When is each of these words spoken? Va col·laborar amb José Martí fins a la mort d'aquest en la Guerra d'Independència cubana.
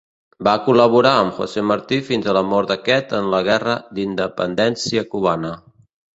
Va 0.45 0.51
col·laborar 0.67 1.11
amb 1.17 1.35
José 1.39 1.63
Martí 1.71 1.99
fins 2.07 2.29
a 2.31 2.35
la 2.39 2.43
mort 2.55 2.73
d'aquest 2.73 3.15
en 3.19 3.29
la 3.35 3.43
Guerra 3.51 3.77
d'Independència 4.01 5.07
cubana. 5.15 5.55